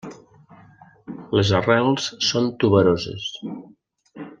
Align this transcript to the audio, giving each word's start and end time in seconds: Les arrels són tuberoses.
Les 1.39 1.53
arrels 1.59 2.09
són 2.31 2.51
tuberoses. 2.65 3.33